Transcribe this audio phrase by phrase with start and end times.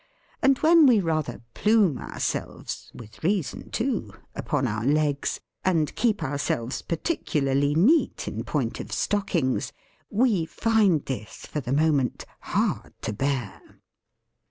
[0.41, 6.81] And when we rather plume ourselves (with reason too) upon our legs, and keep ourselves
[6.81, 9.71] particularly neat in point of stockings,
[10.09, 13.61] we find this, for the moment, hard to bear.